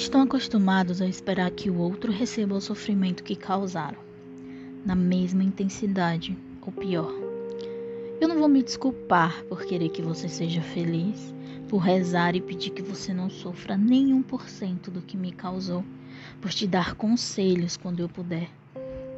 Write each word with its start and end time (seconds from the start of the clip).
estão 0.00 0.22
acostumados 0.22 1.02
a 1.02 1.06
esperar 1.06 1.50
que 1.50 1.68
o 1.68 1.78
outro 1.78 2.10
receba 2.10 2.54
o 2.54 2.60
sofrimento 2.60 3.22
que 3.22 3.36
causaram, 3.36 3.98
na 4.84 4.94
mesma 4.94 5.44
intensidade 5.44 6.36
ou 6.62 6.72
pior. 6.72 7.12
Eu 8.18 8.26
não 8.26 8.38
vou 8.38 8.48
me 8.48 8.62
desculpar 8.62 9.44
por 9.44 9.62
querer 9.66 9.90
que 9.90 10.00
você 10.00 10.26
seja 10.26 10.62
feliz, 10.62 11.34
por 11.68 11.78
rezar 11.78 12.34
e 12.34 12.40
pedir 12.40 12.70
que 12.70 12.80
você 12.80 13.12
não 13.12 13.28
sofra 13.28 13.76
nenhum 13.76 14.22
por 14.22 14.48
cento 14.48 14.90
do 14.90 15.02
que 15.02 15.18
me 15.18 15.32
causou, 15.32 15.84
por 16.40 16.50
te 16.50 16.66
dar 16.66 16.94
conselhos 16.94 17.76
quando 17.76 18.00
eu 18.00 18.08
puder, 18.08 18.48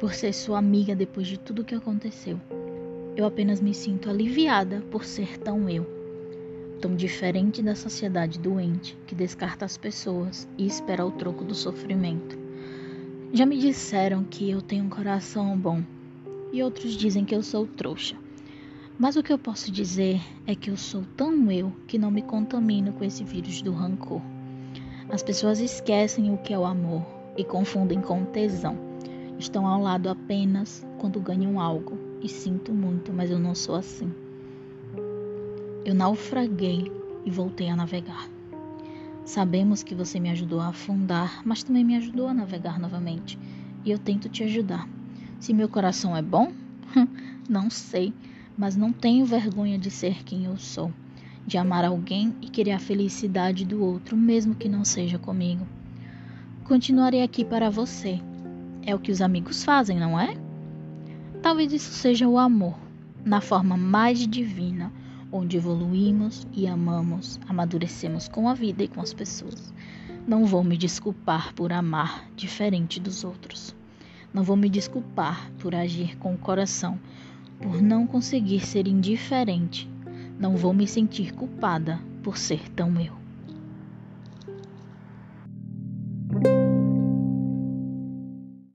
por 0.01 0.13
ser 0.13 0.33
sua 0.33 0.59
amiga 0.59 0.93
depois 0.93 1.27
de 1.27 1.39
tudo 1.39 1.63
que 1.63 1.75
aconteceu. 1.75 2.39
Eu 3.15 3.25
apenas 3.25 3.61
me 3.61 3.73
sinto 3.73 4.09
aliviada 4.09 4.81
por 4.91 5.05
ser 5.05 5.37
tão 5.37 5.69
eu, 5.69 5.87
tão 6.83 6.97
diferente 6.97 7.61
da 7.61 7.75
sociedade 7.75 8.37
doente 8.37 8.97
que 9.07 9.15
descarta 9.15 9.63
as 9.63 9.77
pessoas 9.77 10.45
e 10.57 10.67
espera 10.67 11.05
o 11.05 11.11
troco 11.11 11.45
do 11.45 11.55
sofrimento. 11.55 12.37
Já 13.31 13.45
me 13.45 13.57
disseram 13.57 14.25
que 14.25 14.49
eu 14.49 14.61
tenho 14.61 14.83
um 14.83 14.89
coração 14.89 15.57
bom 15.57 15.81
e 16.51 16.61
outros 16.61 16.91
dizem 16.91 17.23
que 17.23 17.33
eu 17.33 17.41
sou 17.41 17.65
trouxa. 17.65 18.17
Mas 18.99 19.15
o 19.15 19.23
que 19.23 19.31
eu 19.31 19.39
posso 19.39 19.71
dizer 19.71 20.19
é 20.45 20.55
que 20.55 20.69
eu 20.69 20.75
sou 20.75 21.05
tão 21.15 21.49
eu 21.49 21.71
que 21.87 21.97
não 21.97 22.11
me 22.11 22.21
contamino 22.21 22.91
com 22.91 23.05
esse 23.05 23.23
vírus 23.23 23.61
do 23.61 23.71
rancor. 23.71 24.21
As 25.07 25.23
pessoas 25.23 25.61
esquecem 25.61 26.33
o 26.33 26.37
que 26.37 26.53
é 26.53 26.59
o 26.59 26.65
amor 26.65 27.01
e 27.37 27.45
confundem 27.45 28.01
com 28.01 28.25
tesão. 28.25 28.77
Estão 29.39 29.65
ao 29.65 29.81
lado 29.81 30.09
apenas 30.09 30.85
quando 30.99 31.21
ganham 31.21 31.61
algo 31.61 31.97
e 32.21 32.27
sinto 32.27 32.73
muito, 32.73 33.13
mas 33.13 33.31
eu 33.31 33.39
não 33.39 33.55
sou 33.55 33.75
assim. 33.75 34.11
Eu 35.85 35.93
naufraguei 35.93 36.89
e 37.25 37.29
voltei 37.29 37.69
a 37.69 37.75
navegar. 37.75 38.29
Sabemos 39.25 39.83
que 39.83 39.93
você 39.93 40.17
me 40.17 40.29
ajudou 40.29 40.61
a 40.61 40.67
afundar, 40.67 41.41
mas 41.43 41.61
também 41.61 41.83
me 41.83 41.97
ajudou 41.97 42.27
a 42.27 42.33
navegar 42.33 42.79
novamente. 42.79 43.37
E 43.83 43.91
eu 43.91 43.99
tento 43.99 44.29
te 44.29 44.43
ajudar. 44.43 44.87
Se 45.41 45.53
meu 45.53 45.67
coração 45.67 46.15
é 46.15 46.21
bom? 46.21 46.53
não 47.49 47.69
sei, 47.69 48.13
mas 48.57 48.77
não 48.77 48.93
tenho 48.93 49.25
vergonha 49.25 49.77
de 49.77 49.91
ser 49.91 50.23
quem 50.23 50.45
eu 50.45 50.57
sou, 50.57 50.89
de 51.45 51.57
amar 51.57 51.83
alguém 51.83 52.33
e 52.41 52.47
querer 52.47 52.71
a 52.71 52.79
felicidade 52.79 53.65
do 53.65 53.83
outro, 53.83 54.15
mesmo 54.15 54.55
que 54.55 54.69
não 54.69 54.85
seja 54.85 55.19
comigo. 55.19 55.67
Continuarei 56.63 57.23
aqui 57.23 57.43
para 57.43 57.69
você. 57.69 58.21
É 58.85 58.95
o 58.95 58.99
que 58.99 59.11
os 59.11 59.21
amigos 59.21 59.65
fazem, 59.65 59.99
não 59.99 60.17
é? 60.17 60.33
Talvez 61.41 61.73
isso 61.73 61.91
seja 61.91 62.25
o 62.25 62.37
amor, 62.37 62.77
na 63.25 63.41
forma 63.41 63.75
mais 63.75 64.25
divina, 64.25 64.89
onde 65.33 65.57
evoluímos 65.57 66.47
e 66.53 66.67
amamos, 66.67 67.39
amadurecemos 67.49 68.27
com 68.27 68.47
a 68.47 68.53
vida 68.53 68.83
e 68.83 68.87
com 68.87 69.01
as 69.01 69.11
pessoas. 69.11 69.73
Não 70.27 70.45
vou 70.45 70.63
me 70.63 70.77
desculpar 70.77 71.53
por 71.55 71.73
amar 71.73 72.29
diferente 72.35 72.99
dos 72.99 73.23
outros. 73.23 73.75
Não 74.31 74.43
vou 74.43 74.55
me 74.55 74.69
desculpar 74.69 75.51
por 75.57 75.73
agir 75.73 76.15
com 76.17 76.35
o 76.35 76.37
coração, 76.37 76.99
por 77.59 77.81
não 77.81 78.05
conseguir 78.05 78.63
ser 78.63 78.87
indiferente. 78.87 79.89
Não 80.39 80.55
vou 80.55 80.73
me 80.73 80.87
sentir 80.87 81.33
culpada 81.33 81.99
por 82.21 82.37
ser 82.37 82.69
tão 82.69 83.01
eu. 83.01 83.22